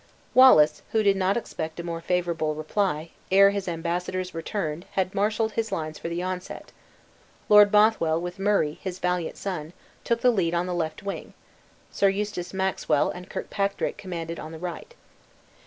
[0.33, 5.51] Wallace, who did not expect a more favorable reply, ere his embassadors returned had marshaled
[5.51, 6.71] his lines for the onset.
[7.49, 11.35] Lord Bothwell, with Murray, his valiant son, took the lead on the left wing;
[11.91, 14.95] Sir Eustace Maxwell and Kirkpatrick commanded on the right.